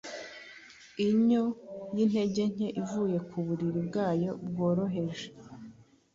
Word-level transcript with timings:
Inyo 1.07 1.43
yintege 1.95 2.43
nke 2.53 2.67
ivuye 2.81 3.17
ku 3.29 3.37
buriri 3.45 3.81
bwayo 3.87 4.31
bworoheje, 4.47 5.27